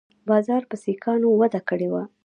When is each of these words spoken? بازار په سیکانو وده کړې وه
بازار 0.29 0.61
په 0.69 0.75
سیکانو 0.83 1.27
وده 1.41 1.61
کړې 1.69 1.87
وه 1.93 2.03